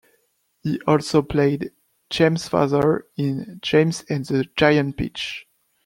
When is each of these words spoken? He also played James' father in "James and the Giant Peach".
He 0.63 0.81
also 0.87 1.21
played 1.21 1.73
James' 2.09 2.47
father 2.49 3.05
in 3.17 3.59
"James 3.61 4.03
and 4.09 4.25
the 4.25 4.45
Giant 4.55 4.97
Peach". 4.97 5.45